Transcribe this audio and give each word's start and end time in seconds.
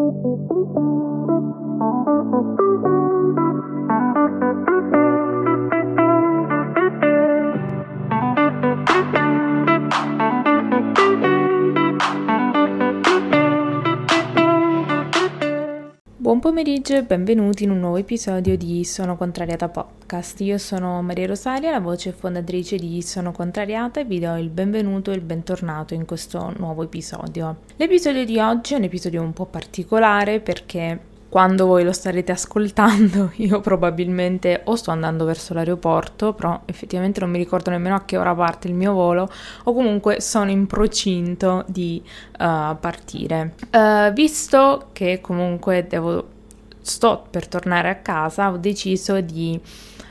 Thank 0.00 0.24
you. 5.44 5.49
Buon 16.30 16.42
pomeriggio 16.42 16.94
e 16.94 17.02
benvenuti 17.02 17.64
in 17.64 17.70
un 17.70 17.80
nuovo 17.80 17.96
episodio 17.96 18.56
di 18.56 18.84
Sono 18.84 19.16
Contrariata 19.16 19.68
Podcast. 19.68 20.40
Io 20.42 20.58
sono 20.58 21.02
Maria 21.02 21.26
Rosaria, 21.26 21.72
la 21.72 21.80
voce 21.80 22.12
fondatrice 22.12 22.76
di 22.76 23.02
Sono 23.02 23.32
Contrariata 23.32 23.98
e 23.98 24.04
vi 24.04 24.20
do 24.20 24.36
il 24.36 24.48
benvenuto 24.48 25.10
e 25.10 25.14
il 25.14 25.22
bentornato 25.22 25.94
in 25.94 26.04
questo 26.04 26.54
nuovo 26.56 26.84
episodio. 26.84 27.62
L'episodio 27.74 28.24
di 28.24 28.38
oggi 28.38 28.74
è 28.74 28.76
un 28.76 28.84
episodio 28.84 29.22
un 29.22 29.32
po' 29.32 29.46
particolare 29.46 30.38
perché 30.38 31.00
quando 31.30 31.64
voi 31.64 31.84
lo 31.84 31.92
starete 31.92 32.32
ascoltando, 32.32 33.30
io 33.38 33.60
probabilmente 33.60 34.62
o 34.64 34.74
sto 34.74 34.90
andando 34.90 35.24
verso 35.24 35.54
l'aeroporto, 35.54 36.32
però 36.34 36.60
effettivamente 36.64 37.20
non 37.20 37.30
mi 37.30 37.38
ricordo 37.38 37.70
nemmeno 37.70 37.94
a 37.94 38.02
che 38.04 38.18
ora 38.18 38.34
parte 38.34 38.66
il 38.66 38.74
mio 38.74 38.92
volo, 38.92 39.30
o 39.64 39.72
comunque 39.72 40.20
sono 40.20 40.50
in 40.50 40.66
procinto 40.66 41.64
di 41.68 42.02
uh, 42.04 42.76
partire. 42.78 43.54
Uh, 43.70 44.12
visto 44.12 44.88
che 44.92 45.20
comunque 45.22 45.86
devo, 45.88 46.26
sto 46.80 47.24
per 47.30 47.46
tornare 47.46 47.88
a 47.88 47.96
casa, 47.96 48.50
ho 48.50 48.56
deciso 48.56 49.20
di 49.20 49.58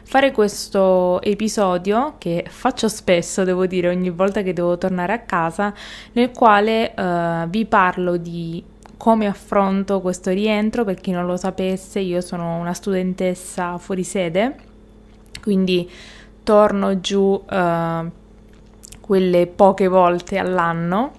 fare 0.04 0.32
questo 0.32 1.22
episodio 1.22 2.16
che 2.18 2.46
faccio 2.48 2.88
spesso, 2.88 3.44
devo 3.44 3.66
dire, 3.66 3.90
ogni 3.90 4.10
volta 4.10 4.42
che 4.42 4.54
devo 4.54 4.78
tornare 4.78 5.12
a 5.12 5.20
casa, 5.20 5.74
nel 6.14 6.32
quale 6.32 6.94
uh, 6.96 7.50
vi 7.50 7.66
parlo 7.66 8.16
di 8.16 8.64
come 9.00 9.28
affronto 9.28 10.02
questo 10.02 10.32
rientro. 10.32 10.84
Per 10.84 11.00
chi 11.00 11.12
non 11.12 11.26
lo 11.26 11.38
sapesse, 11.38 12.02
io 12.02 12.20
sono 12.20 12.58
una 12.58 12.74
studentessa 12.74 13.78
fuori 13.78 14.04
sede, 14.04 14.56
quindi 15.42 15.90
torno 16.44 17.00
giù 17.00 17.42
uh, 17.50 18.12
quelle 19.00 19.48
poche 19.48 19.88
volte 19.88 20.38
all'anno, 20.38 21.14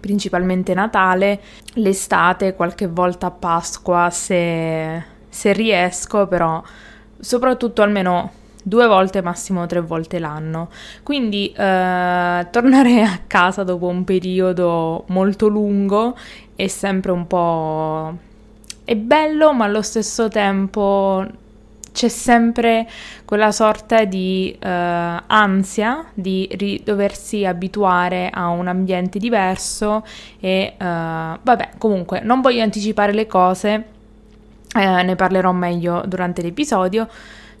principalmente 0.00 0.72
Natale, 0.72 1.40
l'estate, 1.74 2.54
qualche 2.54 2.86
volta 2.86 3.26
a 3.26 3.32
Pasqua 3.32 4.08
se, 4.10 5.04
se 5.28 5.52
riesco, 5.52 6.26
però 6.26 6.62
soprattutto 7.20 7.82
almeno 7.82 8.30
due 8.64 8.86
volte, 8.86 9.22
massimo 9.22 9.66
tre 9.66 9.80
volte 9.80 10.18
l'anno. 10.18 10.70
Quindi 11.02 11.52
eh, 11.52 12.46
tornare 12.50 13.02
a 13.02 13.20
casa 13.26 13.62
dopo 13.62 13.86
un 13.86 14.04
periodo 14.04 15.04
molto 15.08 15.46
lungo 15.46 16.16
è 16.56 16.66
sempre 16.66 17.12
un 17.12 17.26
po'... 17.26 18.16
è 18.84 18.96
bello, 18.96 19.52
ma 19.52 19.66
allo 19.66 19.82
stesso 19.82 20.28
tempo 20.28 21.42
c'è 21.92 22.08
sempre 22.08 22.88
quella 23.24 23.52
sorta 23.52 24.04
di 24.04 24.52
uh, 24.60 24.66
ansia 24.66 26.06
di 26.12 26.48
ri- 26.56 26.82
doversi 26.84 27.44
abituare 27.44 28.30
a 28.32 28.48
un 28.48 28.66
ambiente 28.66 29.20
diverso 29.20 30.04
e 30.40 30.74
uh, 30.76 30.82
vabbè 30.82 31.70
comunque 31.78 32.18
non 32.18 32.40
voglio 32.40 32.64
anticipare 32.64 33.12
le 33.12 33.28
cose 33.28 33.84
eh, 34.74 35.02
ne 35.04 35.14
parlerò 35.14 35.52
meglio 35.52 36.02
durante 36.04 36.42
l'episodio 36.42 37.06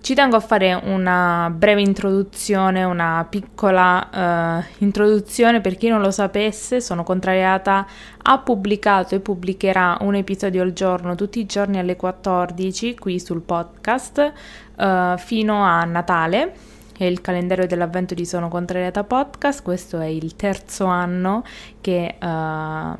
ci 0.04 0.12
tengo 0.12 0.36
a 0.36 0.40
fare 0.40 0.74
una 0.74 1.50
breve 1.50 1.80
introduzione, 1.80 2.84
una 2.84 3.26
piccola 3.26 4.60
uh, 4.60 4.84
introduzione 4.84 5.62
per 5.62 5.78
chi 5.78 5.88
non 5.88 6.02
lo 6.02 6.10
sapesse, 6.10 6.82
sono 6.82 7.02
contrariata, 7.04 7.86
ha 8.20 8.38
pubblicato 8.40 9.14
e 9.14 9.20
pubblicherà 9.20 9.96
un 10.02 10.14
episodio 10.14 10.60
al 10.60 10.74
giorno 10.74 11.14
tutti 11.14 11.38
i 11.38 11.46
giorni 11.46 11.78
alle 11.78 11.96
14 11.96 12.98
qui 12.98 13.18
sul 13.18 13.40
podcast 13.40 14.32
uh, 14.76 15.16
fino 15.16 15.64
a 15.64 15.84
Natale. 15.84 16.52
È 16.94 17.04
il 17.04 17.22
calendario 17.22 17.66
dell'avvento 17.66 18.12
di 18.12 18.26
Sono 18.26 18.48
Contrariata 18.48 19.04
Podcast, 19.04 19.62
questo 19.62 20.00
è 20.00 20.06
il 20.06 20.36
terzo 20.36 20.84
anno 20.84 21.44
che 21.80 22.16
uh, 22.20 22.94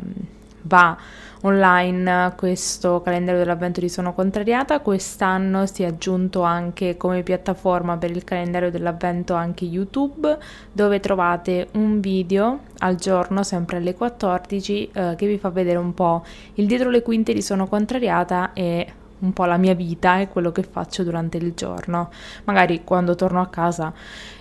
va 0.64 0.96
online 1.44 2.32
questo 2.36 3.02
calendario 3.02 3.40
dell'avvento 3.40 3.80
di 3.80 3.88
Sono 3.88 4.14
Contrariata. 4.14 4.80
Quest'anno 4.80 5.66
si 5.66 5.82
è 5.82 5.86
aggiunto 5.86 6.42
anche 6.42 6.96
come 6.96 7.22
piattaforma 7.22 7.96
per 7.96 8.10
il 8.10 8.24
calendario 8.24 8.70
dell'avvento 8.70 9.34
anche 9.34 9.64
YouTube, 9.64 10.38
dove 10.72 11.00
trovate 11.00 11.68
un 11.72 12.00
video 12.00 12.60
al 12.78 12.96
giorno, 12.96 13.42
sempre 13.42 13.76
alle 13.76 13.94
14, 13.94 14.90
eh, 14.92 15.14
che 15.16 15.26
vi 15.26 15.38
fa 15.38 15.50
vedere 15.50 15.78
un 15.78 15.92
po' 15.92 16.24
il 16.54 16.66
dietro 16.66 16.90
le 16.90 17.02
quinte 17.02 17.32
di 17.32 17.42
Sono 17.42 17.66
Contrariata 17.66 18.52
e 18.54 18.92
un 19.16 19.32
po' 19.32 19.44
la 19.44 19.56
mia 19.56 19.74
vita 19.74 20.18
e 20.20 20.28
quello 20.28 20.50
che 20.52 20.62
faccio 20.62 21.02
durante 21.02 21.36
il 21.36 21.54
giorno. 21.54 22.10
Magari 22.44 22.84
quando 22.84 23.14
torno 23.14 23.40
a 23.40 23.48
casa 23.48 23.92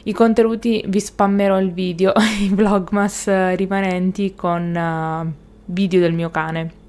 i 0.04 0.14
contenuti 0.14 0.84
vi 0.88 1.00
spammerò 1.00 1.60
il 1.60 1.72
video, 1.72 2.14
i 2.40 2.50
vlogmas 2.50 3.56
rimanenti 3.56 4.36
con 4.36 4.76
uh, 4.76 5.43
video 5.66 6.00
del 6.00 6.14
mio 6.14 6.30
cane. 6.30 6.82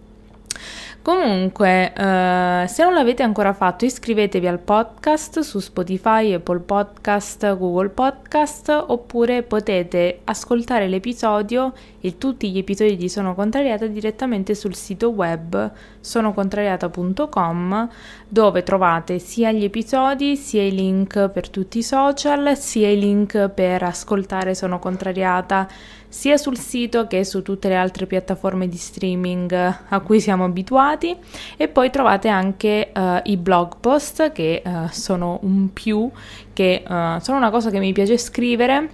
Comunque, 1.04 1.92
uh, 1.94 2.66
se 2.66 2.82
non 2.82 2.94
l'avete 2.94 3.22
ancora 3.22 3.52
fatto, 3.52 3.84
iscrivetevi 3.84 4.46
al 4.46 4.58
podcast 4.58 5.40
su 5.40 5.58
Spotify, 5.58 6.32
Apple 6.32 6.60
Podcast, 6.60 7.58
Google 7.58 7.90
Podcast, 7.90 8.84
oppure 8.86 9.42
potete 9.42 10.20
ascoltare 10.24 10.88
l'episodio 10.88 11.74
e 12.00 12.16
tutti 12.16 12.50
gli 12.50 12.56
episodi 12.56 12.96
di 12.96 13.10
Sono 13.10 13.34
Contrariata 13.34 13.86
direttamente 13.86 14.54
sul 14.54 14.74
sito 14.74 15.10
web 15.10 15.72
sonocontrariata.com 16.00 17.88
dove 18.26 18.62
trovate 18.62 19.18
sia 19.18 19.52
gli 19.52 19.64
episodi, 19.64 20.36
sia 20.36 20.62
i 20.62 20.74
link 20.74 21.28
per 21.28 21.50
tutti 21.50 21.76
i 21.76 21.82
social, 21.82 22.56
sia 22.56 22.88
i 22.88 22.98
link 22.98 23.50
per 23.50 23.82
ascoltare 23.82 24.54
Sono 24.54 24.78
Contrariata 24.78 25.68
sia 26.14 26.36
sul 26.36 26.56
sito 26.56 27.08
che 27.08 27.24
su 27.24 27.42
tutte 27.42 27.68
le 27.68 27.74
altre 27.74 28.06
piattaforme 28.06 28.68
di 28.68 28.76
streaming 28.76 29.52
a 29.52 29.98
cui 29.98 30.20
siamo 30.20 30.44
abituati 30.44 31.16
e 31.56 31.66
poi 31.66 31.90
trovate 31.90 32.28
anche 32.28 32.92
uh, 32.94 33.18
i 33.24 33.36
blog 33.36 33.78
post 33.80 34.30
che 34.30 34.62
uh, 34.64 34.86
sono 34.90 35.40
un 35.42 35.72
più, 35.72 36.08
che 36.52 36.84
uh, 36.86 37.18
sono 37.18 37.36
una 37.36 37.50
cosa 37.50 37.70
che 37.70 37.80
mi 37.80 37.92
piace 37.92 38.16
scrivere. 38.16 38.88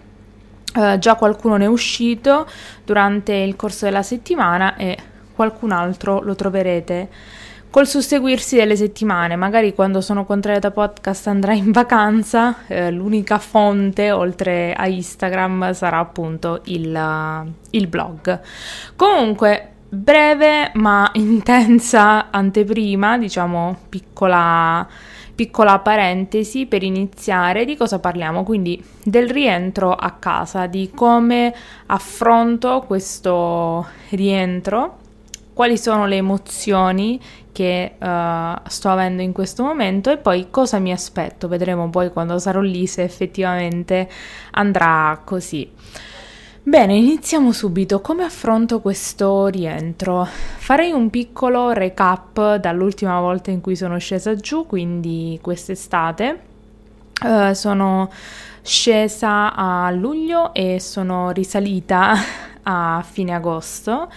già 0.98 1.14
qualcuno 1.16 1.56
ne 1.58 1.64
è 1.66 1.68
uscito 1.68 2.48
durante 2.86 3.34
il 3.34 3.54
corso 3.54 3.84
della 3.84 4.02
settimana 4.02 4.76
e 4.76 4.96
qualcun 5.34 5.72
altro 5.72 6.22
lo 6.22 6.34
troverete 6.34 7.08
col 7.70 7.86
susseguirsi 7.86 8.56
delle 8.56 8.74
settimane, 8.74 9.36
magari 9.36 9.74
quando 9.74 10.00
sono 10.00 10.24
contrariata 10.24 10.72
podcast 10.72 11.28
andrà 11.28 11.54
in 11.54 11.70
vacanza, 11.70 12.66
eh, 12.66 12.90
l'unica 12.90 13.38
fonte 13.38 14.10
oltre 14.10 14.72
a 14.72 14.88
Instagram 14.88 15.72
sarà 15.72 15.98
appunto 15.98 16.62
il, 16.64 17.46
il 17.70 17.86
blog. 17.86 18.40
Comunque, 18.96 19.68
breve 19.88 20.72
ma 20.74 21.10
intensa 21.14 22.30
anteprima, 22.30 23.18
diciamo 23.18 23.76
piccola, 23.88 24.86
piccola 25.34 25.78
parentesi 25.78 26.66
per 26.66 26.82
iniziare. 26.82 27.64
Di 27.64 27.76
cosa 27.76 28.00
parliamo, 28.00 28.42
quindi 28.42 28.82
del 29.04 29.30
rientro 29.30 29.94
a 29.94 30.10
casa, 30.18 30.66
di 30.66 30.90
come 30.92 31.54
affronto 31.86 32.82
questo 32.84 33.86
rientro 34.10 34.99
quali 35.60 35.76
sono 35.76 36.06
le 36.06 36.16
emozioni 36.16 37.20
che 37.52 37.96
uh, 37.98 38.66
sto 38.66 38.88
avendo 38.88 39.20
in 39.20 39.32
questo 39.32 39.62
momento 39.62 40.10
e 40.10 40.16
poi 40.16 40.46
cosa 40.48 40.78
mi 40.78 40.90
aspetto. 40.90 41.48
Vedremo 41.48 41.90
poi 41.90 42.10
quando 42.10 42.38
sarò 42.38 42.60
lì 42.60 42.86
se 42.86 43.02
effettivamente 43.02 44.08
andrà 44.52 45.20
così. 45.22 45.70
Bene, 46.62 46.96
iniziamo 46.96 47.52
subito. 47.52 48.00
Come 48.00 48.22
affronto 48.24 48.80
questo 48.80 49.48
rientro? 49.48 50.24
Farei 50.24 50.92
un 50.92 51.10
piccolo 51.10 51.72
recap 51.72 52.54
dall'ultima 52.54 53.20
volta 53.20 53.50
in 53.50 53.60
cui 53.60 53.76
sono 53.76 53.98
scesa 53.98 54.34
giù, 54.36 54.64
quindi 54.64 55.38
quest'estate. 55.42 56.40
Uh, 57.22 57.52
sono 57.52 58.10
scesa 58.62 59.54
a 59.54 59.90
luglio 59.90 60.54
e 60.54 60.80
sono 60.80 61.32
risalita 61.32 62.14
a 62.64 63.04
fine 63.06 63.34
agosto 63.34 64.08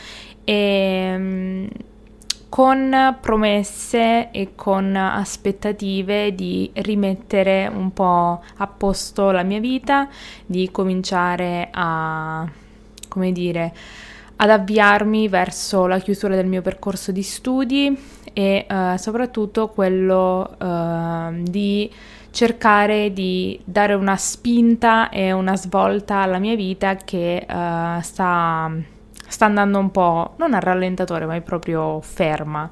e 0.43 0.53
ehm, 0.53 1.67
con 2.53 3.17
promesse 3.19 4.29
e 4.29 4.49
con 4.53 4.95
aspettative 4.95 6.35
di 6.35 6.69
rimettere 6.73 7.65
un 7.65 7.91
po' 7.93 8.43
a 8.57 8.67
posto 8.67 9.31
la 9.31 9.41
mia 9.41 9.59
vita, 9.59 10.07
di 10.45 10.69
cominciare 10.69 11.69
a, 11.71 12.47
come 13.07 13.31
dire, 13.31 13.73
ad 14.35 14.51
avviarmi 14.51 15.27
verso 15.29 15.87
la 15.87 15.97
chiusura 15.97 16.35
del 16.35 16.45
mio 16.45 16.61
percorso 16.61 17.11
di 17.11 17.23
studi 17.23 17.97
e 18.33 18.67
uh, 18.69 18.97
soprattutto 18.97 19.69
quello 19.69 20.55
uh, 20.59 21.41
di 21.41 21.89
cercare 22.29 23.13
di 23.13 23.59
dare 23.63 23.95
una 23.95 24.17
spinta 24.17 25.09
e 25.09 25.31
una 25.31 25.55
svolta 25.55 26.17
alla 26.17 26.37
mia 26.37 26.55
vita 26.55 26.97
che 26.97 27.47
uh, 27.49 27.99
sta 28.01 28.71
sta 29.33 29.45
andando 29.45 29.79
un 29.79 29.91
po' 29.91 30.33
non 30.37 30.53
a 30.53 30.59
rallentatore, 30.59 31.25
ma 31.25 31.35
è 31.35 31.41
proprio 31.41 31.99
ferma. 32.01 32.69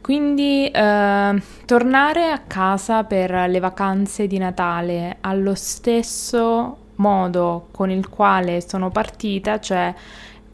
Quindi 0.00 0.70
eh, 0.70 1.42
tornare 1.64 2.30
a 2.30 2.42
casa 2.46 3.04
per 3.04 3.30
le 3.48 3.58
vacanze 3.58 4.26
di 4.26 4.38
Natale 4.38 5.16
allo 5.20 5.54
stesso 5.54 6.76
modo 6.96 7.68
con 7.72 7.90
il 7.90 8.08
quale 8.08 8.60
sono 8.60 8.90
partita, 8.90 9.58
cioè 9.60 9.94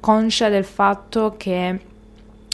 conscia 0.00 0.48
del 0.48 0.64
fatto 0.64 1.34
che 1.36 1.80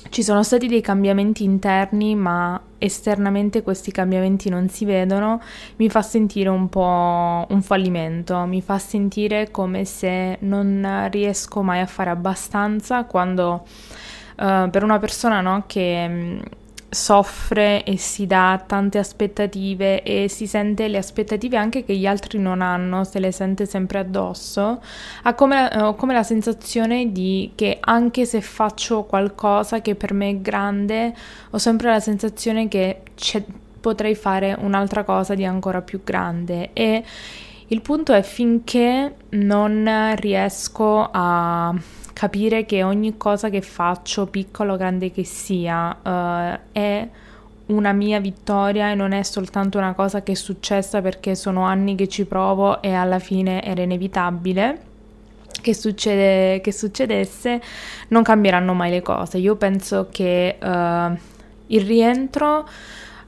ci 0.09 0.23
sono 0.23 0.43
stati 0.43 0.67
dei 0.67 0.81
cambiamenti 0.81 1.45
interni, 1.45 2.15
ma 2.15 2.61
esternamente 2.79 3.63
questi 3.63 3.93
cambiamenti 3.93 4.49
non 4.49 4.69
si 4.69 4.85
vedono, 4.85 5.41
mi 5.77 5.91
fa 5.91 6.03
sentire 6.03 6.49
un 6.49 6.69
po' 6.69 7.47
un 7.49 7.63
fallimento, 7.63 8.39
mi 8.47 8.63
fa 8.63 8.79
sentire 8.79 9.51
come 9.51 9.85
se 9.85 10.39
non 10.41 11.09
riesco 11.11 11.63
mai 11.63 11.81
a 11.81 11.87
fare 11.87 12.11
abbastanza 12.11 13.05
quando 13.05 13.67
uh, 14.37 14.71
per 14.71 14.83
una 14.83 14.99
persona 14.99 15.41
no, 15.41 15.65
che 15.67 16.41
soffre 16.91 17.85
e 17.85 17.97
si 17.97 18.27
dà 18.27 18.63
tante 18.67 18.99
aspettative 18.99 20.03
e 20.03 20.29
si 20.29 20.47
sente 20.49 20.89
le 20.89 20.99
aspettative 20.99 21.57
anche 21.57 21.85
che 21.85 21.97
gli 21.97 22.07
altri 22.07 22.39
non 22.39 22.61
hanno, 22.61 23.05
se 23.05 23.21
le 23.21 23.31
sente 23.31 23.65
sempre 23.65 24.01
addosso, 24.01 24.83
ha 25.23 25.35
come, 25.35 25.71
ho 25.77 25.95
come 25.95 26.13
la 26.13 26.25
sensazione 26.25 27.13
di 27.13 27.53
che 27.55 27.79
anche 27.81 28.27
se 28.27 28.41
faccio 28.41 29.05
qualcosa 29.05 29.81
che 29.81 29.95
per 29.95 30.13
me 30.13 30.31
è 30.31 30.37
grande, 30.39 31.15
ho 31.51 31.59
sempre 31.59 31.91
la 31.91 32.01
sensazione 32.01 32.67
che 32.67 33.03
potrei 33.81 34.15
fare 34.15 34.57
un'altra 34.59 35.05
cosa 35.05 35.35
di 35.35 35.45
ancora 35.45 35.81
più 35.83 36.03
grande. 36.03 36.71
E 36.73 37.05
il 37.69 37.81
punto 37.83 38.13
è 38.13 38.23
finché 38.23 39.15
non 39.31 40.15
riesco 40.17 41.09
a 41.11 41.73
capire 42.21 42.67
che 42.67 42.83
ogni 42.83 43.17
cosa 43.17 43.49
che 43.49 43.63
faccio, 43.63 44.27
piccola 44.27 44.75
o 44.75 44.77
grande 44.77 45.11
che 45.11 45.25
sia, 45.25 45.97
uh, 46.03 46.59
è 46.71 47.09
una 47.69 47.93
mia 47.93 48.21
vittoria 48.21 48.91
e 48.91 48.95
non 48.95 49.13
è 49.13 49.23
soltanto 49.23 49.79
una 49.79 49.95
cosa 49.95 50.23
che 50.23 50.33
è 50.33 50.35
successa 50.35 51.01
perché 51.01 51.35
sono 51.35 51.63
anni 51.63 51.95
che 51.95 52.09
ci 52.09 52.27
provo 52.27 52.83
e 52.83 52.93
alla 52.93 53.19
fine 53.21 53.63
era 53.63 53.81
inevitabile. 53.81 54.89
Che, 55.63 55.75
succede, 55.75 56.61
che 56.61 56.73
succedesse, 56.73 57.59
non 58.09 58.23
cambieranno 58.23 58.75
mai 58.75 58.91
le 58.91 59.01
cose. 59.01 59.39
Io 59.39 59.57
penso 59.57 60.09
che 60.11 60.59
uh, 60.61 61.19
il 61.69 61.87
rientro 61.87 62.69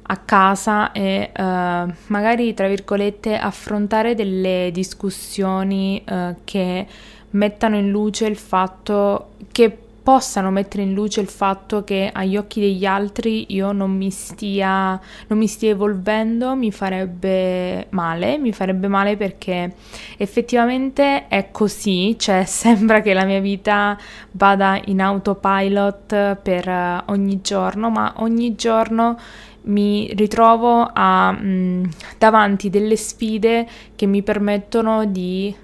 a 0.02 0.16
casa 0.18 0.92
e 0.92 1.30
uh, 1.34 1.92
magari, 2.08 2.52
tra 2.52 2.68
virgolette, 2.68 3.38
affrontare 3.38 4.14
delle 4.14 4.68
discussioni 4.70 6.04
uh, 6.06 6.36
che 6.44 6.86
mettano 7.32 7.76
in 7.76 7.90
luce 7.90 8.26
il 8.26 8.36
fatto 8.36 9.32
che 9.52 9.76
possano 10.02 10.50
mettere 10.50 10.82
in 10.82 10.94
luce 10.94 11.20
il 11.20 11.28
fatto 11.28 11.84
che 11.84 12.10
agli 12.12 12.36
occhi 12.36 12.60
degli 12.60 12.84
altri 12.84 13.54
io 13.54 13.70
non 13.70 13.92
mi 13.92 14.10
stia, 14.10 15.00
non 15.28 15.38
mi 15.38 15.46
stia 15.46 15.70
evolvendo 15.70 16.56
mi 16.56 16.72
farebbe 16.72 17.86
male, 17.90 18.36
mi 18.36 18.52
farebbe 18.52 18.88
male 18.88 19.16
perché 19.16 19.74
effettivamente 20.16 21.28
è 21.28 21.50
così, 21.52 22.16
cioè 22.18 22.44
sembra 22.46 23.00
che 23.00 23.14
la 23.14 23.24
mia 23.24 23.40
vita 23.40 23.96
vada 24.32 24.80
in 24.86 25.00
autopilot 25.00 26.36
per 26.36 27.04
ogni 27.06 27.40
giorno, 27.40 27.90
ma 27.90 28.14
ogni 28.16 28.56
giorno 28.56 29.16
mi 29.64 30.12
ritrovo 30.14 30.90
a, 30.92 31.30
mh, 31.30 31.46
mm, 31.46 31.84
davanti 32.18 32.70
delle 32.70 32.96
sfide 32.96 33.68
che 33.94 34.06
mi 34.06 34.22
permettono 34.22 35.04
di 35.04 35.54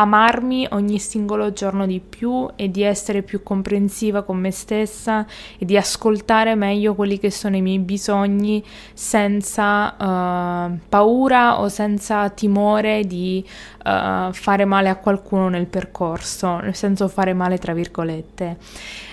amarmi 0.00 0.66
ogni 0.70 0.98
singolo 0.98 1.52
giorno 1.52 1.84
di 1.84 2.00
più 2.00 2.48
e 2.56 2.70
di 2.70 2.82
essere 2.82 3.22
più 3.22 3.42
comprensiva 3.42 4.22
con 4.22 4.38
me 4.38 4.50
stessa 4.50 5.26
e 5.58 5.64
di 5.66 5.76
ascoltare 5.76 6.54
meglio 6.54 6.94
quelli 6.94 7.18
che 7.18 7.30
sono 7.30 7.56
i 7.56 7.60
miei 7.60 7.78
bisogni 7.78 8.64
senza 8.94 9.94
uh, 9.94 10.78
paura 10.88 11.60
o 11.60 11.68
senza 11.68 12.30
timore 12.30 13.04
di 13.06 13.44
uh, 13.84 14.32
fare 14.32 14.64
male 14.64 14.88
a 14.88 14.96
qualcuno 14.96 15.50
nel 15.50 15.66
percorso, 15.66 16.60
nel 16.60 16.74
senso 16.74 17.06
fare 17.08 17.34
male 17.34 17.58
tra 17.58 17.74
virgolette. 17.74 18.56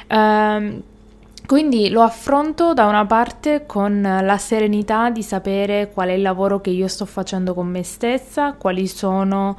Uh, 0.08 0.82
quindi 1.48 1.90
lo 1.90 2.02
affronto 2.02 2.74
da 2.74 2.88
una 2.88 3.06
parte 3.06 3.66
con 3.66 4.02
la 4.02 4.38
serenità 4.38 5.10
di 5.10 5.24
sapere 5.24 5.90
qual 5.94 6.10
è 6.10 6.12
il 6.12 6.22
lavoro 6.22 6.60
che 6.60 6.72
io 6.72 6.90
sto 6.90 7.06
facendo 7.06 7.54
con 7.54 7.68
me 7.68 7.84
stessa, 7.84 8.52
quali 8.52 8.86
sono 8.86 9.58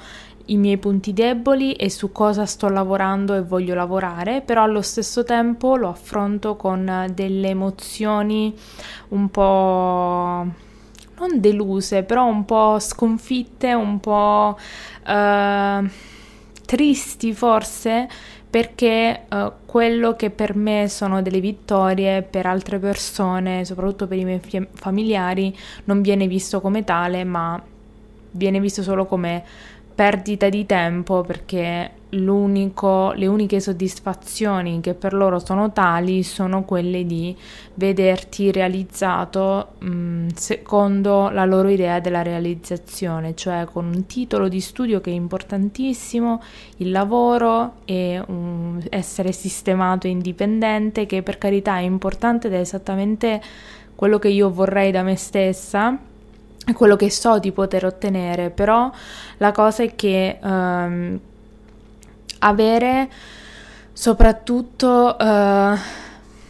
i 0.49 0.57
miei 0.57 0.77
punti 0.79 1.13
deboli 1.13 1.73
e 1.73 1.91
su 1.91 2.13
cosa 2.13 2.47
sto 2.47 2.69
lavorando 2.69 3.35
e 3.35 3.43
voglio 3.43 3.75
lavorare, 3.75 4.41
però 4.41 4.63
allo 4.63 4.83
stesso 4.83 5.25
tempo 5.25 5.77
lo 5.77 5.89
affronto 5.89 6.57
con 6.57 7.11
delle 7.15 7.49
emozioni 7.49 8.55
un 9.09 9.29
po' 9.31 10.67
non 11.19 11.41
deluse, 11.41 12.03
però 12.05 12.27
un 12.27 12.45
po' 12.45 12.79
sconfitte, 12.79 13.73
un 13.75 13.99
po' 14.01 14.57
uh, 15.07 15.89
tristi 16.65 17.35
forse, 17.35 18.09
perché 18.49 19.25
uh, 19.29 19.53
quello 19.67 20.15
che 20.15 20.31
per 20.31 20.55
me 20.55 20.89
sono 20.89 21.21
delle 21.21 21.41
vittorie, 21.41 22.23
per 22.23 22.47
altre 22.47 22.79
persone, 22.79 23.65
soprattutto 23.65 24.07
per 24.07 24.19
i 24.19 24.25
miei 24.25 24.41
familiari, 24.73 25.57
non 25.85 26.01
viene 26.01 26.27
visto 26.27 26.61
come 26.61 26.85
tale, 26.85 27.25
ma 27.25 27.61
viene 28.31 28.61
visto 28.61 28.83
solo 28.83 29.07
come 29.07 29.45
perdita 29.99 30.49
di 30.49 30.65
tempo 30.65 31.23
perché 31.23 31.91
le 32.11 33.27
uniche 33.27 33.59
soddisfazioni 33.59 34.79
che 34.81 34.95
per 34.95 35.13
loro 35.13 35.41
sono 35.41 35.73
tali 35.73 36.23
sono 36.23 36.63
quelle 36.63 37.05
di 37.05 37.37
vederti 37.75 38.53
realizzato 38.53 39.73
mh, 39.81 39.89
mm, 39.89 40.29
secondo 40.37 41.31
la 41.31 41.45
loro 41.45 41.67
idea 41.67 41.99
della 41.99 42.23
realizzazione, 42.23 43.35
cioè 43.35 43.65
con 43.65 43.87
un 43.87 44.07
titolo 44.07 44.47
di 44.47 44.61
studio 44.61 45.01
che 45.01 45.11
è 45.11 45.15
importantissimo, 45.15 46.41
il 46.77 46.93
lavoro 46.93 47.79
e 47.85 48.23
um, 48.25 48.81
essere 48.91 49.33
sistemato 49.33 50.07
e 50.07 50.11
indipendente, 50.11 51.07
che 51.07 51.25
per 51.25 51.39
carità 51.39 51.79
è 51.79 51.83
importante 51.83 52.47
ed 52.47 52.55
è 52.55 52.61
esattamente 52.61 53.43
quello 53.97 54.21
che 54.21 54.29
io 54.29 54.49
vorrei 54.49 54.93
da 54.93 55.03
me 55.03 55.17
stessa 55.17 55.99
quello 56.75 56.97
che 56.97 57.11
so 57.11 57.39
di 57.39 57.53
poter 57.53 57.85
ottenere, 57.87 58.51
però 58.51 58.91
la 59.39 59.53
cosa 59.53 59.83
è 59.83 59.95
che 59.95 60.39
um, 60.43 61.19
avere 62.41 63.09
soprattutto 63.93 65.17
uh, 65.19 65.79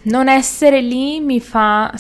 non 0.02 0.28
essere 0.28 0.80
lì 0.80 1.20
mi 1.20 1.40
fa 1.40 1.92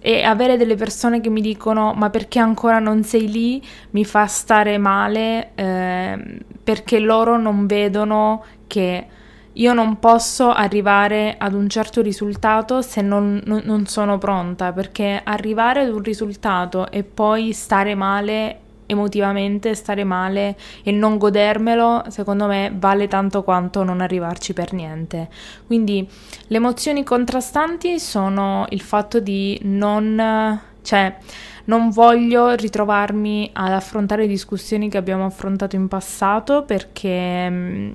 e 0.00 0.22
avere 0.22 0.56
delle 0.56 0.74
persone 0.74 1.20
che 1.20 1.30
mi 1.30 1.40
dicono 1.40 1.92
ma 1.94 2.10
perché 2.10 2.38
ancora 2.38 2.78
non 2.78 3.04
sei 3.04 3.30
lì? 3.30 3.64
mi 3.90 4.04
fa 4.04 4.26
stare 4.26 4.78
male 4.78 5.50
eh, 5.54 6.40
perché 6.62 6.98
loro 6.98 7.38
non 7.38 7.66
vedono 7.66 8.44
che 8.66 9.06
io 9.54 9.74
non 9.74 9.98
posso 9.98 10.50
arrivare 10.50 11.36
ad 11.38 11.52
un 11.52 11.68
certo 11.68 12.00
risultato 12.00 12.80
se 12.80 13.02
non, 13.02 13.42
non, 13.44 13.86
sono 13.86 14.16
pronta, 14.18 14.72
perché 14.72 15.20
arrivare 15.22 15.80
ad 15.80 15.90
un 15.90 16.02
risultato 16.02 16.90
e 16.90 17.02
poi 17.02 17.52
stare 17.52 17.94
male 17.94 18.58
emotivamente, 18.86 19.74
stare 19.74 20.04
male 20.04 20.56
e 20.82 20.90
non 20.90 21.18
godermelo, 21.18 22.04
secondo 22.08 22.46
me 22.46 22.72
vale 22.74 23.08
tanto 23.08 23.42
quanto 23.42 23.82
non 23.84 24.00
arrivarci 24.00 24.52
per 24.52 24.72
niente. 24.72 25.28
Quindi 25.66 26.06
le 26.46 26.56
emozioni 26.56 27.02
contrastanti 27.04 27.98
sono 27.98 28.66
il 28.70 28.80
fatto 28.80 29.20
di 29.20 29.58
non... 29.64 30.60
cioè 30.82 31.16
non 31.64 31.90
voglio 31.90 32.54
ritrovarmi 32.54 33.50
ad 33.52 33.70
affrontare 33.70 34.26
discussioni 34.26 34.88
che 34.88 34.96
abbiamo 34.96 35.24
affrontato 35.24 35.76
in 35.76 35.86
passato 35.86 36.64
perché 36.64 37.48
mm, 37.48 37.92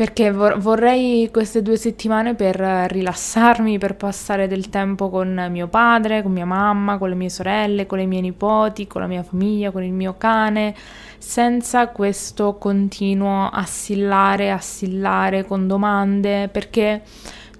perché 0.00 0.32
vor- 0.32 0.56
vorrei 0.56 1.28
queste 1.30 1.60
due 1.60 1.76
settimane 1.76 2.34
per 2.34 2.56
rilassarmi, 2.56 3.76
per 3.76 3.96
passare 3.96 4.48
del 4.48 4.70
tempo 4.70 5.10
con 5.10 5.48
mio 5.50 5.68
padre, 5.68 6.22
con 6.22 6.32
mia 6.32 6.46
mamma, 6.46 6.96
con 6.96 7.10
le 7.10 7.14
mie 7.14 7.28
sorelle, 7.28 7.84
con 7.84 7.98
le 7.98 8.06
mie 8.06 8.22
nipoti, 8.22 8.86
con 8.86 9.02
la 9.02 9.06
mia 9.06 9.22
famiglia, 9.22 9.70
con 9.70 9.82
il 9.82 9.92
mio 9.92 10.14
cane, 10.16 10.74
senza 11.18 11.88
questo 11.88 12.56
continuo 12.56 13.50
assillare, 13.50 14.50
assillare 14.50 15.44
con 15.44 15.66
domande, 15.66 16.48
perché 16.48 17.02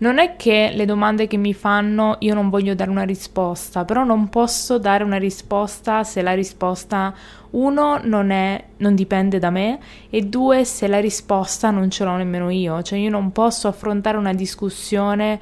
non 0.01 0.19
è 0.19 0.37
che 0.37 0.73
le 0.75 0.85
domande 0.85 1.27
che 1.27 1.37
mi 1.37 1.53
fanno 1.53 2.17
io 2.21 2.35
non 2.35 2.49
voglio 2.49 2.75
dare 2.75 2.91
una 2.91 3.03
risposta, 3.03 3.85
però 3.85 4.05
non 4.05 4.29
posso 4.29 4.79
dare 4.79 5.05
una 5.05 5.19
risposta 5.19 6.05
se 6.05 6.23
la 6.23 6.35
risposta 6.35 7.15
uno 7.51 8.01
non, 8.03 8.31
è, 8.31 8.65
non 8.79 8.95
dipende 8.95 9.39
da 9.39 9.51
me 9.51 9.79
e 10.09 10.23
due 10.23 10.65
se 10.65 10.87
la 10.87 11.01
risposta 11.01 11.71
non 11.71 11.91
ce 11.91 12.05
l'ho 12.05 12.17
nemmeno 12.17 12.49
io, 12.51 12.81
cioè 12.83 12.99
io 12.99 13.11
non 13.11 13.33
posso 13.33 13.69
affrontare 13.69 14.17
una 14.17 14.33
discussione 14.33 15.39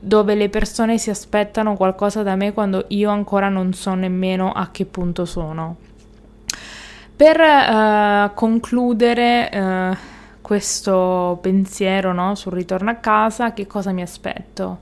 dove 0.00 0.34
le 0.34 0.48
persone 0.48 0.98
si 0.98 1.10
aspettano 1.10 1.76
qualcosa 1.76 2.22
da 2.22 2.36
me 2.36 2.52
quando 2.52 2.84
io 2.88 3.10
ancora 3.10 3.48
non 3.48 3.72
so 3.72 3.94
nemmeno 3.94 4.52
a 4.52 4.68
che 4.70 4.86
punto 4.86 5.24
sono. 5.24 5.76
Per 7.16 7.38
uh, 7.38 8.34
concludere 8.34 9.50
uh, 9.52 9.96
questo 10.44 11.38
pensiero 11.40 12.12
no, 12.12 12.34
sul 12.34 12.52
ritorno 12.52 12.90
a 12.90 12.96
casa, 12.96 13.54
che 13.54 13.66
cosa 13.66 13.92
mi 13.92 14.02
aspetto? 14.02 14.80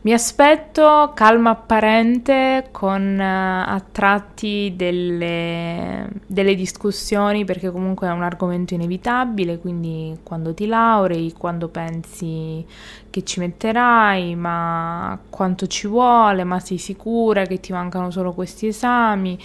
Mi 0.00 0.14
aspetto 0.14 1.12
calma 1.14 1.50
apparente 1.50 2.68
con 2.70 3.18
uh, 3.18 3.22
a 3.22 3.84
tratti 3.92 4.72
delle, 4.74 6.08
delle, 6.26 6.54
discussioni 6.54 7.44
perché 7.44 7.70
comunque 7.70 8.08
è 8.08 8.10
un 8.10 8.22
argomento 8.22 8.72
inevitabile, 8.72 9.58
quindi 9.58 10.18
quando 10.22 10.54
ti 10.54 10.66
laurei, 10.66 11.34
quando 11.36 11.68
pensi 11.68 12.64
che 13.10 13.22
ci 13.22 13.38
metterai, 13.40 14.34
ma 14.34 15.18
quanto 15.28 15.66
ci 15.66 15.86
vuole, 15.88 16.42
ma 16.44 16.58
sei 16.58 16.78
sicura 16.78 17.44
che 17.44 17.60
ti 17.60 17.72
mancano 17.72 18.10
solo 18.10 18.32
questi 18.32 18.68
esami, 18.68 19.38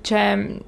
cioè 0.00 0.58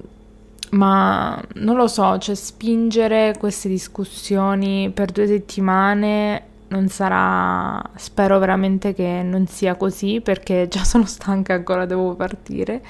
ma 0.71 1.41
non 1.55 1.75
lo 1.75 1.87
so, 1.87 2.17
cioè 2.17 2.35
spingere 2.35 3.35
queste 3.37 3.67
discussioni 3.67 4.91
per 4.93 5.11
due 5.11 5.27
settimane 5.27 6.49
non 6.71 6.87
sarà, 6.87 7.81
spero 7.95 8.39
veramente 8.39 8.93
che 8.93 9.21
non 9.23 9.47
sia 9.47 9.75
così 9.75 10.21
perché 10.21 10.67
già 10.69 10.83
sono 10.83 11.05
stanca 11.05 11.53
ancora 11.53 11.85
devo 11.85 12.15
partire. 12.15 12.81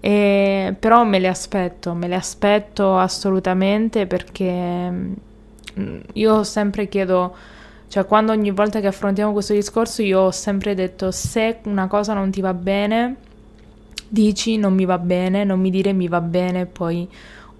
E, 0.00 0.74
però 0.78 1.04
me 1.04 1.18
le 1.18 1.28
aspetto, 1.28 1.92
me 1.92 2.08
le 2.08 2.14
aspetto 2.14 2.96
assolutamente 2.96 4.06
perché 4.06 4.90
mm, 4.90 5.98
io 6.14 6.42
sempre 6.42 6.88
chiedo, 6.88 7.36
cioè 7.88 8.06
quando 8.06 8.32
ogni 8.32 8.50
volta 8.50 8.80
che 8.80 8.86
affrontiamo 8.86 9.32
questo 9.32 9.52
discorso 9.52 10.00
io 10.02 10.20
ho 10.20 10.30
sempre 10.30 10.74
detto 10.74 11.10
se 11.10 11.58
una 11.64 11.86
cosa 11.86 12.14
non 12.14 12.30
ti 12.30 12.40
va 12.40 12.54
bene, 12.54 13.16
dici 14.10 14.58
non 14.58 14.74
mi 14.74 14.84
va 14.84 14.98
bene, 14.98 15.44
non 15.44 15.60
mi 15.60 15.70
dire 15.70 15.92
mi 15.92 16.08
va 16.08 16.20
bene, 16.20 16.66
poi 16.66 17.08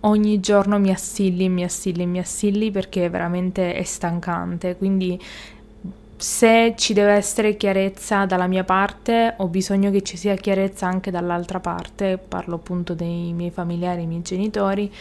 ogni 0.00 0.40
giorno 0.40 0.78
mi 0.78 0.90
assilli, 0.90 1.48
mi 1.48 1.64
assilli, 1.64 2.06
mi 2.06 2.18
assilli 2.18 2.70
perché 2.70 3.08
veramente 3.08 3.72
è 3.74 3.84
stancante. 3.84 4.76
Quindi 4.76 5.18
se 6.16 6.74
ci 6.76 6.92
deve 6.92 7.12
essere 7.12 7.56
chiarezza 7.56 8.26
dalla 8.26 8.46
mia 8.46 8.64
parte, 8.64 9.34
ho 9.38 9.46
bisogno 9.46 9.90
che 9.90 10.02
ci 10.02 10.16
sia 10.16 10.34
chiarezza 10.34 10.86
anche 10.86 11.10
dall'altra 11.10 11.60
parte, 11.60 12.18
parlo 12.18 12.56
appunto 12.56 12.94
dei 12.94 13.32
miei 13.32 13.50
familiari, 13.50 14.02
i 14.02 14.06
miei 14.06 14.22
genitori. 14.22 14.92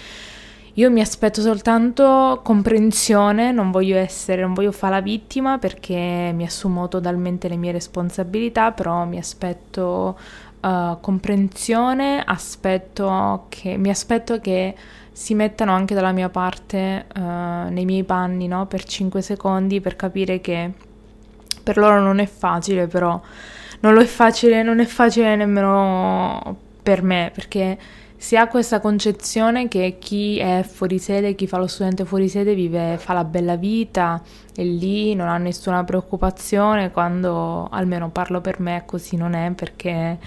Io 0.75 0.89
mi 0.89 1.01
aspetto 1.01 1.41
soltanto 1.41 2.39
comprensione, 2.41 3.51
non 3.51 3.69
voglio 3.69 3.97
essere, 3.97 4.43
non 4.43 4.53
voglio 4.53 4.71
fare 4.71 4.93
la 4.93 5.01
vittima 5.01 5.57
perché 5.57 6.31
mi 6.33 6.45
assumo 6.45 6.87
totalmente 6.87 7.49
le 7.49 7.57
mie 7.57 7.73
responsabilità, 7.73 8.71
però 8.71 9.03
mi 9.03 9.17
aspetto 9.17 10.17
uh, 10.61 10.99
comprensione, 10.99 12.23
aspetto 12.25 13.45
che, 13.49 13.77
mi 13.77 13.89
aspetto 13.89 14.39
che 14.39 14.75
si 15.11 15.33
mettano 15.33 15.73
anche 15.73 15.93
dalla 15.93 16.11
mia 16.11 16.29
parte 16.29 17.05
uh, 17.15 17.19
nei 17.69 17.85
miei 17.85 18.03
panni 18.03 18.47
no? 18.47 18.65
per 18.67 18.83
5 18.83 19.21
secondi 19.21 19.81
per 19.81 19.95
capire 19.95 20.39
che 20.39 20.71
per 21.61 21.77
loro 21.77 21.99
non 21.99 22.19
è 22.19 22.25
facile, 22.25 22.87
però 22.87 23.19
non 23.81 23.93
lo 23.93 24.01
è 24.01 24.05
facile, 24.05 24.63
non 24.63 24.79
è 24.79 24.85
facile 24.85 25.35
nemmeno 25.35 26.57
per 26.81 27.03
me 27.03 27.31
perché 27.33 27.77
si 28.21 28.35
ha 28.35 28.49
questa 28.49 28.81
concezione 28.81 29.69
che 29.69 29.95
chi 29.97 30.39
è 30.39 30.61
fuori 30.67 30.99
sede, 30.99 31.35
chi 31.35 31.47
fa 31.47 31.57
lo 31.57 31.67
studente 31.67 32.03
fuori 32.03 32.27
sede 32.27 32.53
vive, 32.53 32.97
fa 32.97 33.13
la 33.13 33.23
bella 33.23 33.55
vita 33.55 34.21
e 34.53 34.65
lì 34.65 35.15
non 35.15 35.29
ha 35.29 35.37
nessuna 35.37 35.85
preoccupazione 35.85 36.91
quando 36.91 37.69
almeno 37.71 38.09
parlo 38.09 38.41
per 38.41 38.59
me 38.59 38.83
così 38.85 39.15
non 39.15 39.35
è 39.35 39.51
perché 39.51 40.19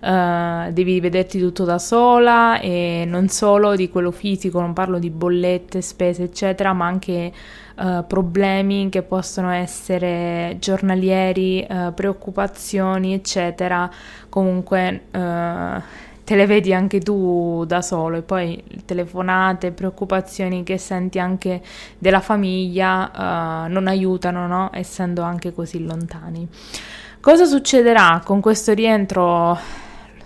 uh, 0.00 0.70
devi 0.70 1.00
vederti 1.00 1.38
tutto 1.40 1.64
da 1.64 1.78
sola 1.78 2.60
e 2.60 3.04
non 3.06 3.28
solo 3.28 3.76
di 3.76 3.88
quello 3.88 4.10
fisico, 4.10 4.60
non 4.60 4.74
parlo 4.74 4.98
di 4.98 5.08
bollette, 5.08 5.80
spese 5.80 6.24
eccetera 6.24 6.74
ma 6.74 6.84
anche 6.84 7.32
uh, 7.76 8.06
problemi 8.06 8.90
che 8.90 9.00
possono 9.00 9.48
essere 9.48 10.58
giornalieri, 10.60 11.66
uh, 11.66 11.94
preoccupazioni 11.94 13.14
eccetera. 13.14 13.90
Comunque 14.28 15.04
te 16.28 16.34
le 16.34 16.44
vedi 16.44 16.74
anche 16.74 17.00
tu 17.00 17.64
da 17.66 17.80
solo 17.80 18.18
e 18.18 18.22
poi 18.22 18.62
telefonate, 18.84 19.72
preoccupazioni 19.72 20.62
che 20.62 20.76
senti 20.76 21.18
anche 21.18 21.62
della 21.96 22.20
famiglia 22.20 23.64
uh, 23.64 23.70
non 23.70 23.86
aiutano, 23.86 24.46
no? 24.46 24.68
Essendo 24.74 25.22
anche 25.22 25.54
così 25.54 25.82
lontani. 25.86 26.46
Cosa 27.18 27.46
succederà 27.46 28.20
con 28.22 28.42
questo 28.42 28.74
rientro? 28.74 29.58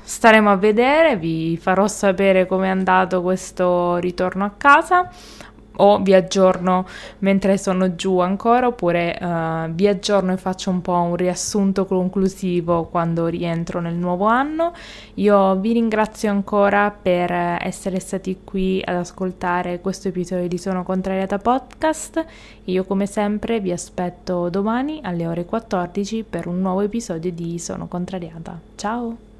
Staremo 0.03 0.51
a 0.51 0.57
vedere, 0.57 1.17
vi 1.17 1.57
farò 1.57 1.87
sapere 1.87 2.47
come 2.47 2.67
è 2.67 2.71
andato 2.71 3.23
questo 3.23 3.99
ritorno 3.99 4.45
a 4.45 4.51
casa 4.59 5.09
o 5.77 5.99
vi 6.01 6.15
aggiorno 6.15 6.87
mentre 7.21 7.59
sono 7.59 7.95
giù 7.95 8.19
ancora 8.19 8.67
oppure 8.67 9.19
uh, 9.21 9.71
vi 9.73 9.87
aggiorno 9.87 10.33
e 10.33 10.37
faccio 10.37 10.71
un 10.71 10.81
po' 10.83 10.95
un 10.95 11.17
riassunto 11.17 11.87
conclusivo 11.87 12.85
quando 12.85 13.27
rientro 13.27 13.81
nel 13.81 13.95
nuovo 13.95 14.27
anno. 14.27 14.73
Io 15.15 15.57
vi 15.57 15.73
ringrazio 15.73 16.31
ancora 16.31 16.91
per 16.91 17.33
essere 17.33 17.99
stati 18.01 18.41
qui 18.45 18.83
ad 18.85 18.97
ascoltare 18.97 19.81
questo 19.81 20.09
episodio 20.09 20.49
di 20.49 20.59
Sono 20.59 20.83
Contrariata 20.83 21.39
Podcast. 21.39 22.25
Io 22.65 22.85
come 22.85 23.07
sempre 23.07 23.61
vi 23.61 23.73
aspetto 23.73 24.49
domani 24.49 25.01
alle 25.03 25.27
ore 25.27 25.45
14 25.45 26.25
per 26.29 26.47
un 26.47 26.61
nuovo 26.61 26.81
episodio 26.81 27.31
di 27.33 27.59
Sono 27.59 27.87
Contrariata. 27.87 28.59
Ciao! 28.77 29.32